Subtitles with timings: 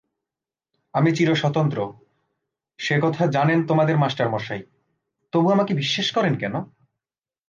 [0.93, 1.93] আমি চিরস্বতন্ত্র,
[2.77, 4.63] সে-কথা জানেন তোমাদের মাস্টারমশায়,
[5.31, 6.53] তবু আমাকে বিশ্বাস করেন কেন?